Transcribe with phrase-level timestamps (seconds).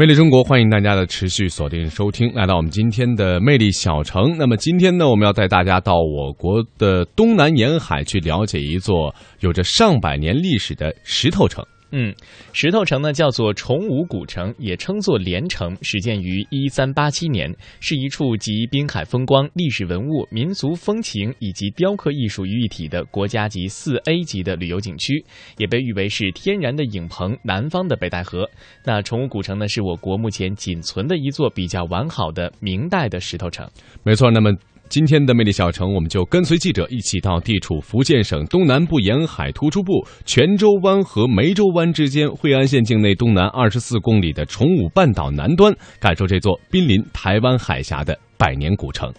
[0.00, 4.36] 魅力中国，欢迎大家的持续锁定收听，来到我们今天的魅力小城。
[4.38, 11.64] 那么今天呢，我们要带大家到我国的东南沿海去了解一座有着上百年历史的石头城。
[11.90, 12.14] 嗯，
[12.52, 25.24] 石头城呢叫做崇武古城，也称作连城，始建于一三八七年，是一处集滨海风光、历史文物、民俗风情以及雕刻艺术于一体的国家级四 A 级的旅游景区，
[25.56, 28.48] 也被誉为是天然的影棚，南方的北戴河。
[28.84, 33.66] 那崇武古城呢，是我国目前仅存的一座比较完好的明代的石头城。
[34.02, 34.50] 没错，那么。
[34.88, 49.12] 今天的魅力小城，我们就跟随记者一起到地处福建省东南部沿海突出部泉州湾和湄洲湾之间，惠安县境内东南二十四公里的崇武半岛南端，感受这座濒临台湾海峡的百年古城。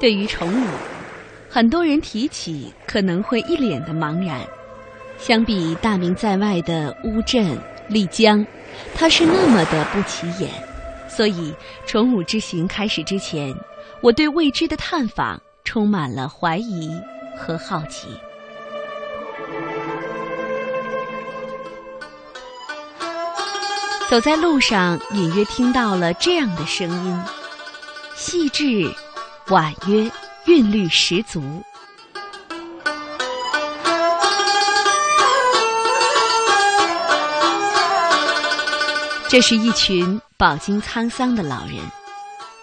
[0.00, 0.66] 对于崇武，
[1.50, 4.40] 很多人提起可能会一脸的茫然。
[5.18, 8.44] 相比大名在外的乌镇、丽江，
[8.94, 10.50] 它是那么的不起眼。
[11.06, 11.54] 所以，
[11.86, 13.54] 崇武之行开始之前，
[14.00, 16.90] 我对未知的探访充满了怀疑
[17.36, 18.08] 和好奇。
[24.08, 27.20] 走在路上，隐约听到了这样的声音：
[28.14, 28.90] 细致。
[29.50, 30.08] 婉约，
[30.44, 31.42] 韵律十足。
[39.28, 41.78] 这是一群饱经沧桑的老人，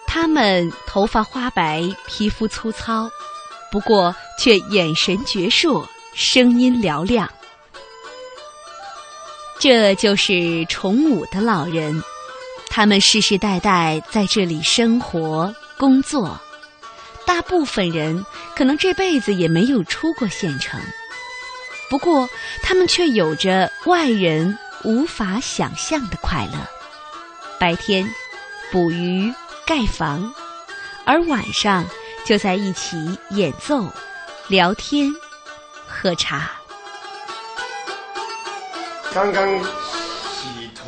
[0.06, 3.10] 他们头发花白，皮肤粗糙，
[3.70, 5.84] 不过却眼神矍铄，
[6.14, 7.30] 声音嘹亮。
[9.58, 12.02] 这就是崇武的老人，
[12.70, 16.40] 他们世世代代在这里生活、工作。
[17.28, 18.24] 大部分人
[18.56, 20.80] 可能这辈子也没有出过县城，
[21.90, 22.26] 不过
[22.62, 26.54] 他们却有着外人无法想象的快乐。
[27.60, 28.08] 白天
[28.72, 29.30] 捕鱼、
[29.66, 30.32] 盖房，
[31.04, 31.84] 而晚上
[32.24, 32.96] 就在一起
[33.32, 33.92] 演奏、
[34.48, 35.14] 聊天、
[35.86, 36.50] 喝茶。
[39.12, 39.97] 刚刚。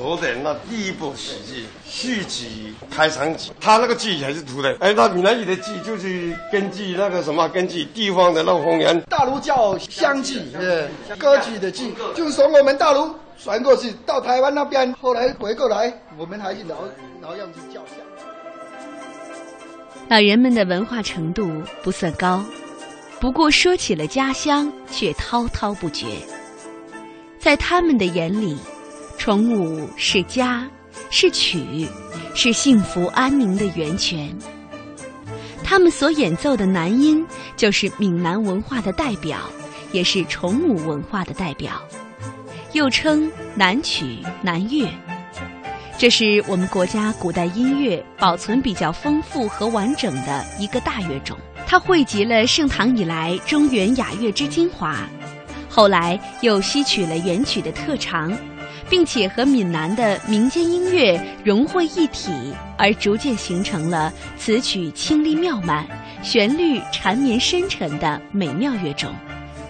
[0.00, 4.74] 头的那第一部喜剧续集开场集，他那个剧还是图的。
[4.80, 8.98] 哎，那闽南语的剧就是根据那个什么，根据地方的那个方言。
[9.02, 10.88] 大陆叫湘剧，呃，
[11.18, 16.76] 歌剧的剧，就是从我们大陆传过去到台湾那边，后来回过来，我们还是老
[17.20, 17.96] 老样子叫湘。
[20.08, 21.46] 老人们的文化程度
[21.82, 22.42] 不算高，
[23.20, 26.06] 不过说起了家乡，却滔滔不绝。
[27.38, 28.56] 在他们的眼里。
[29.20, 30.66] 崇武是家，
[31.10, 31.86] 是曲，
[32.34, 34.34] 是幸福安宁的源泉。
[35.62, 37.22] 他们所演奏的南音，
[37.54, 39.36] 就是闽南文化的代表，
[39.92, 41.82] 也是崇武文化的代表，
[42.72, 44.88] 又称南曲、南乐。
[45.98, 54.96] 这是我们国家古代音乐保存比较丰富和完整的一个大乐种，它汇集了盛唐以来中原雅乐之精华，
[55.68, 58.34] 后来又吸取了元曲的特长。
[58.90, 62.32] 并且和闽南的民间音乐融汇一体，
[62.76, 65.86] 而逐渐形成了词曲清丽妙满、
[66.22, 69.14] 旋律缠绵深沉的美妙乐种，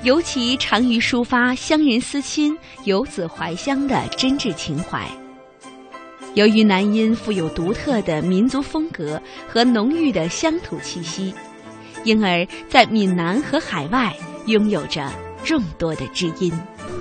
[0.03, 5.07] 尤其长于抒发乡人思亲、游子怀乡的真挚情怀。
[6.35, 11.35] 由于南音富有独特的民族风格和浓郁的乡土气息，
[12.05, 14.15] 因而，在闽南和海外
[14.47, 15.13] 拥有着
[15.45, 16.53] 众多的知音。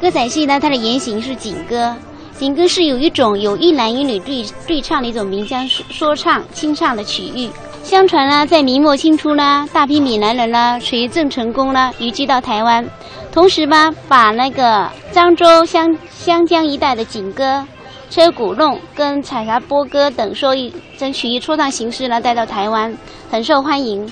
[0.02, 1.96] 歌仔戏呢，它的原型是景歌。
[2.40, 7.52] 景歌是有一种有一男一女对对唱的一种民间说说唱清唱的曲艺。
[7.84, 12.88] 相传呢，在明末清初呢，大批闽南人呢随郑成功呢移居到台湾，
[13.30, 17.62] 同时呢，把那个漳州湘湘江一带的景歌、
[18.10, 22.98] 车鼓弄跟采茶播歌等说一争取一说唱形式呢带到台湾，
[23.30, 24.10] 很受欢迎。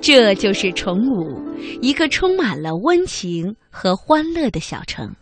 [0.00, 1.42] 这就是崇武，
[1.82, 5.14] 一个充满了温情和欢乐的小城。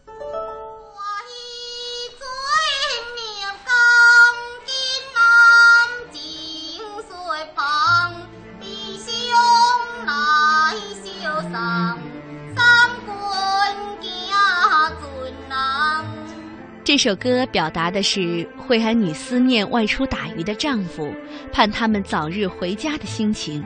[16.93, 21.11] 这首歌表达的是惠安女思念外出打鱼的丈夫，
[21.51, 23.65] 盼他们早日回家的心情。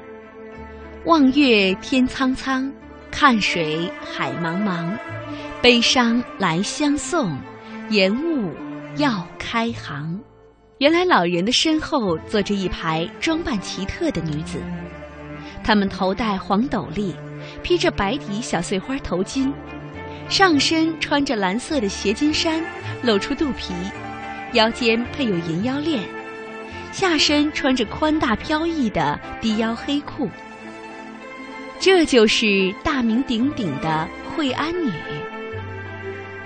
[1.06, 2.72] 望月天苍苍，
[3.10, 4.96] 看水海茫茫，
[5.60, 7.36] 悲伤来相送，
[7.90, 8.54] 延误
[8.96, 10.20] 要开行。
[10.78, 14.60] 原来老人的身后坐着一排装扮奇特的女子，
[15.64, 17.12] 她们头戴黄斗笠，
[17.60, 19.52] 披着白底小碎花头巾。
[20.28, 22.60] 上身穿着蓝色的斜襟衫，
[23.02, 23.72] 露出肚皮，
[24.54, 26.02] 腰间配有银腰链；
[26.92, 30.28] 下身穿着宽大飘逸的低腰黑裤。
[31.78, 34.90] 这就是大名鼎鼎的惠安女。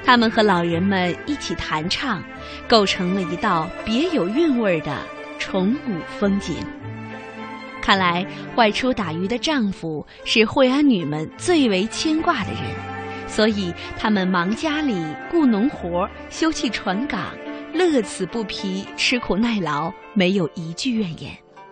[0.05, 2.23] 她们和老人们一起弹唱，
[2.69, 4.99] 构成了一道别有韵味的
[5.39, 6.57] 崇武风景。
[7.81, 12.90] 看来，外出打鱼的丈夫是惠安女们最为牵挂的人。
[13.31, 14.97] 所以，他们忙家里、
[15.31, 17.21] 雇农活、修葺船港，
[17.73, 21.31] 乐此不疲，吃苦耐劳，没有一句怨言。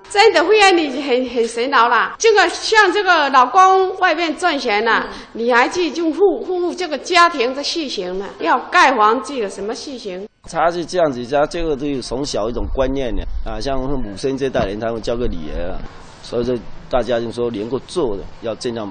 [0.09, 2.15] 真的，会让你很很勤劳啦。
[2.17, 10.27] 这个像这个老公外面赚钱了，你还去就护护这个家庭的事情了，要盖房子的什么事情。
[10.49, 15.77] 他是这样子，他这个都有从小一种观念的啊，像母亲这代人，他们教个女儿，
[16.23, 16.57] 所以说
[16.89, 18.91] 大家就说能够做的要尽量。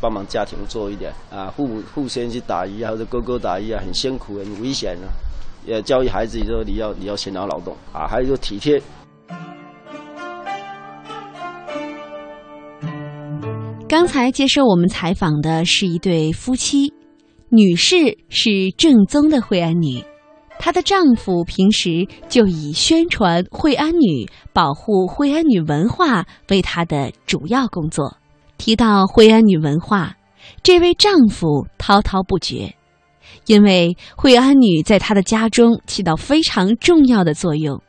[0.00, 5.08] 帮忙家庭做一点啊，互互相去打鱼啊，或者哥哥打鱼啊，很辛苦很危险啊。
[5.66, 8.80] 也教育孩子说你要你要勤劳劳动啊，还有就体贴。
[13.86, 16.94] 刚才接受我们采访的是一对夫妻，
[17.48, 17.96] 女士
[18.28, 20.02] 是正宗的惠安女，
[20.60, 28.19] 她的丈夫平时就以宣传惠安女、保护惠安女文化为他的主要工作。
[28.60, 30.16] 提到惠安女文化，
[30.62, 32.74] 这位丈夫滔滔不绝，
[33.46, 37.80] 因为惠安女在他的家中起到非常重要的作用，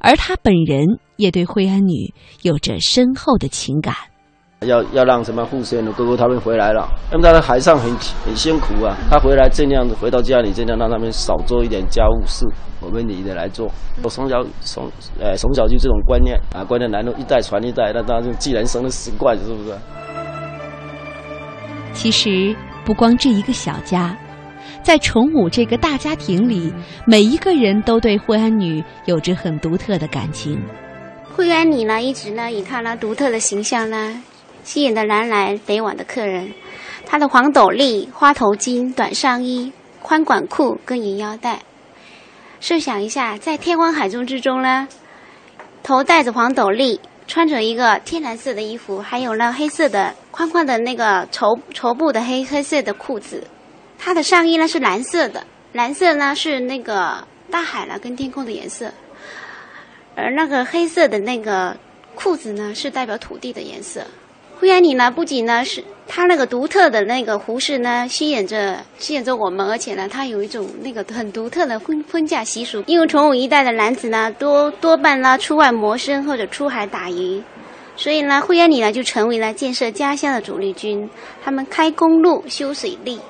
[0.00, 2.12] 而他本人也对惠安女
[2.42, 3.94] 有着深厚的情感。
[4.62, 7.88] 要要让什么护士的哥哥他们回来了，因为他在海上很
[8.26, 12.44] 很辛苦啊，他回来尽量回到家里，尽量让他们少做一点家务事，
[12.80, 13.70] 我们女的来做。
[14.02, 14.90] 我从小从
[15.20, 19.78] 呃从小就这种观念啊，观念难度一代传一代，那当然就既然生的习惯，是不是？
[21.98, 22.54] 其实
[22.84, 24.16] 不光这一个小家，
[24.84, 26.72] 在崇武这个大家庭里，
[27.04, 30.62] 每一个人都对惠安女有着很独特的感情。
[31.34, 34.22] 惠安女呢，一直呢以她那独特的形象呢，
[34.62, 36.52] 吸引了南来北往的客人。
[37.04, 41.58] 她的黄斗笠、花头巾、短上衣、宽管裤跟银腰带。
[42.60, 44.86] 设想一下，在天荒海中之中呢，
[45.82, 47.00] 头戴着黄斗笠。
[47.28, 53.46] 穿着一个天蓝色的衣服，还有那黑色的宽宽的那个绸绸布的黑黑色的裤子，
[53.98, 58.90] 它的上衣呢是蓝色的，蓝色呢是那个大海了跟天空的颜色，
[60.16, 61.76] 而那个黑色的那个
[62.14, 64.06] 裤子呢是代表土地的颜色。
[64.58, 65.84] 惠安女呢不仅呢是。
[66.10, 72.82] 它那个独特的那个服饰呢，吸引着吸引着我们，而且呢，它有一种那个很独特的婚婚嫁习俗。
[72.86, 77.42] 因为崇武一带的男子呢，多多半呢出外谋生或者出海打鱼，
[77.94, 81.06] 所以呢，惠安里呢就成为了建设家乡的主力军。
[81.44, 83.20] 他们开公路、修水利、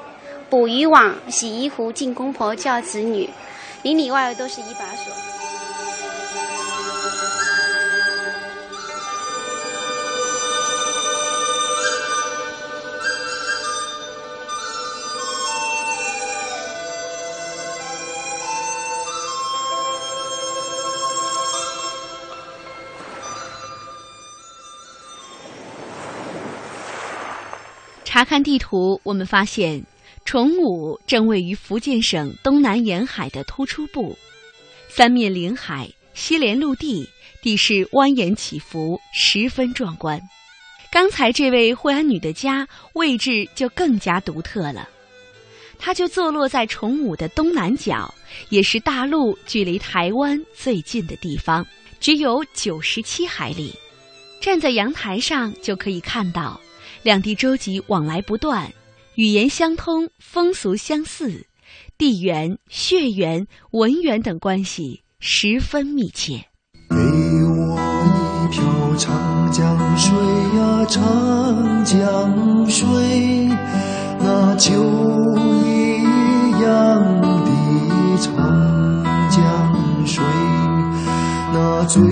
[0.49, 3.29] 捕鱼网、洗衣服、进公婆、教子女，
[3.83, 5.38] 里里外外都是一把手。
[28.19, 29.81] 查看地图，我们发现，
[30.25, 34.19] 崇武正位于福建省东南沿海的突出部，
[34.89, 37.08] 三面临海，西连陆地，
[37.41, 40.20] 地势蜿蜒起伏，十分壮观。
[40.91, 44.89] 刚才这位惠安女的家位置就更加独特了，
[45.79, 48.13] 它就坐落在崇武的东南角，
[48.48, 51.65] 也是大陆距离台湾最近的地方，
[52.01, 53.72] 只有九十七海里。
[54.41, 56.60] 站在阳台上就可以看到。
[57.02, 58.72] 两地洲籍往来不断，
[59.14, 61.46] 语言相通，风俗相似，
[61.96, 66.44] 地缘、血缘、文缘等关系十分密切。
[66.90, 70.14] 给我一瓢长江水
[70.58, 72.86] 呀，长江水，
[74.20, 74.72] 那酒
[75.64, 77.50] 一样的
[78.20, 78.34] 长
[79.31, 80.24] 江水，
[81.52, 82.02] 那醉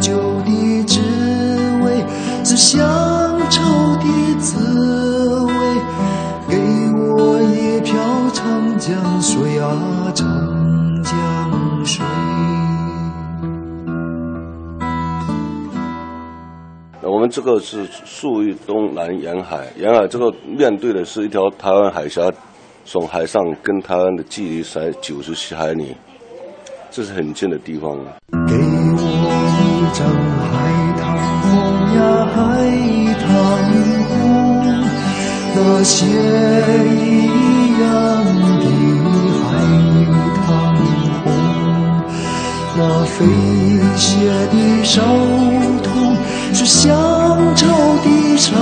[0.00, 1.00] 酒的滋
[1.82, 2.04] 味
[2.44, 2.78] 是乡
[17.34, 22.30] 这个是属于东南沿海，沿海这个面对的是一条台湾海峡，
[22.84, 25.96] 从海上跟台湾的距离才九十七海里，
[26.92, 27.90] 这是很近的地方。
[28.46, 29.00] 给我
[29.58, 30.06] 一张
[30.46, 30.54] 海
[31.00, 31.02] 棠
[31.42, 31.50] 红
[31.96, 31.98] 呀，
[32.30, 32.38] 海
[33.18, 33.26] 棠
[34.06, 34.14] 红，
[35.56, 36.06] 那血
[36.86, 37.84] 一样
[38.60, 38.64] 的
[39.42, 39.50] 海
[40.46, 40.46] 棠
[41.24, 41.26] 红，
[42.78, 43.26] 那飞
[43.96, 44.06] 雪
[44.52, 45.02] 的手
[46.54, 48.54] 是乡愁的愁。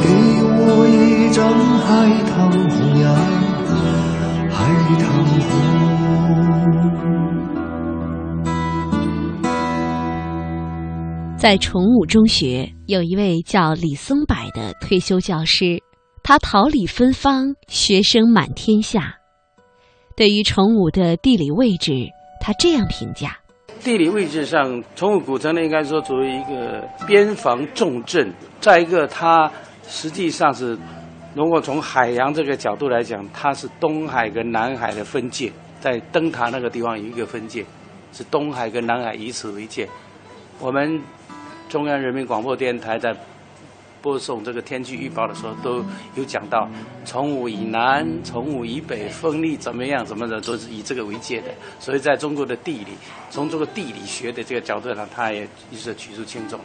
[0.00, 0.08] 给
[0.46, 1.42] 我一张
[1.80, 1.86] 海
[2.30, 3.04] 棠红呀，
[4.48, 4.56] 海
[5.00, 5.42] 棠红。
[11.36, 15.82] 在崇武中学，有一位叫李松柏的退休教师，
[16.22, 19.16] 他桃李芬芳，学生满天下。
[20.16, 21.92] 对于崇武的地理位置，
[22.40, 23.36] 他这样评价：
[23.84, 28.32] 地理位置上，崇武古城呢，应该说作为一个边防重镇。
[28.58, 29.50] 再一个，它
[29.86, 30.76] 实际上是，
[31.34, 37.62] 如果从海洋这个角度来讲，它是东海跟南海的分界，在灯塔那个地方有一个分界，
[38.10, 39.86] 是东海跟南海以此为界。
[40.58, 40.98] 我们
[41.68, 43.14] 中央人民广播电台在
[44.04, 45.82] 播送这个天气预报的时候，都
[46.14, 46.68] 有讲到
[47.06, 51.48] 崇武以南、崇武以北风力怎么样、怎么的，都是以这个为界的。
[51.80, 52.88] 所以在中国的地理，
[53.30, 56.60] 从这个地理学的这个角度上，它也一是举足轻重。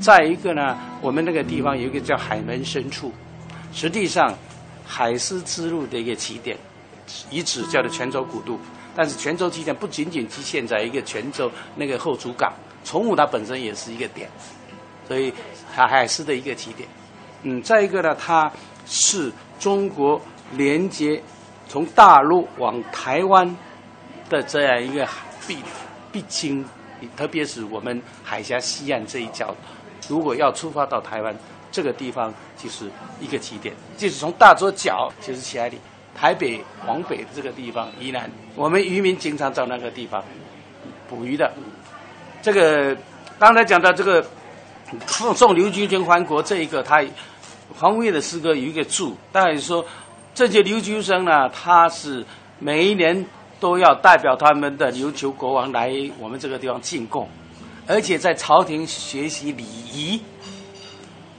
[0.00, 3.12] 再一个呢，我们那个地方有一个叫海门深处，
[3.72, 4.36] 实际上
[4.84, 6.58] 海丝之路的一个起点，
[7.30, 8.58] 遗址叫做泉州古渡。
[8.96, 12.52] 但是泉州起点不仅仅局限在一个泉州那个后主港。
[12.84, 14.28] 崇武它本身也是一个点，
[15.06, 15.32] 所以
[15.72, 16.88] 海海是的一个起点。
[17.42, 18.50] 嗯，再一个呢，它
[18.86, 20.20] 是中国
[20.52, 21.20] 连接
[21.66, 23.56] 从大陆往台湾
[24.28, 25.08] 的这样一个
[25.46, 25.58] 必
[26.12, 26.64] 必经，
[27.16, 29.54] 特别是我们海峡西岸这一角，
[30.08, 31.34] 如果要出发到台湾，
[31.70, 32.88] 这个地方就是
[33.18, 35.78] 一个起点，就是从大洲角就是起海里，
[36.14, 40.22] 台北往北的这个地方宜兰，我们渔民经常到那个地方
[41.08, 41.50] 捕鱼的。
[42.42, 42.96] 这个
[43.38, 44.24] 刚才讲到这个
[45.06, 47.02] 送送刘居生还国这一个，他
[47.78, 49.84] 黄文业的诗歌有一个注，大概说
[50.34, 52.24] 这些留学生呢，他是
[52.58, 53.24] 每一年
[53.58, 57.28] 都要代表他们的琉球国王来我们这个地方进贡，
[57.86, 60.20] 而且在朝廷学习礼仪、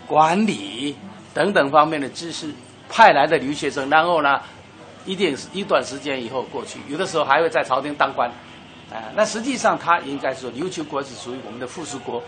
[0.08, 0.96] 管理
[1.34, 2.54] 等等方面的知识，
[2.90, 4.42] 派来的留学生，然后呢，
[5.06, 8.30] 一定一段时间以后过去，有的时候还会在朝廷当官。
[8.92, 12.22] 啊，那实际上他应该说琉球国是属于我们的附属国，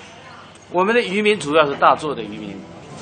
[0.72, 2.50] 我们的渔民主要是大作的渔民，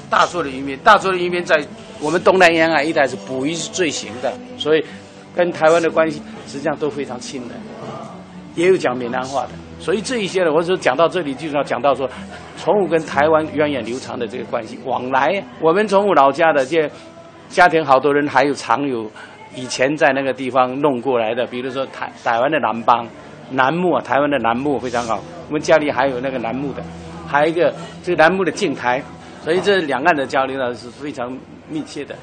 [0.10, 1.60] 大作的渔民，大作的渔民在
[2.00, 4.86] 我们东南沿海一带是捕鱼是最行的，所以
[5.36, 7.56] 跟台湾的关系实际上都非常亲的，
[8.56, 12.08] 也有讲闽南话的，所以这一些呢，我就讲到这里，就是要讲到说，
[12.58, 16.90] 崇武跟台湾源远流长的这个关系往来，我们崇武老家的这
[17.50, 19.10] 家庭，好多人还有藏有
[19.56, 23.08] 以前在那个地方弄过来的，比如说台台湾的南邦。
[23.52, 25.22] 楠木啊，台湾的楠木非常好。
[25.48, 26.82] 我们家里还有那个楠木的，
[27.34, 27.74] 还有一个，
[28.04, 29.04] 这个栏目的镜台，
[29.44, 31.36] 所以这两岸的交流呢，是非常
[31.68, 32.16] 密切的。